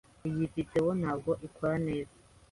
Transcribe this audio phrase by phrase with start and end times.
[0.29, 2.15] Iyi videwo ntabwo ikora neza.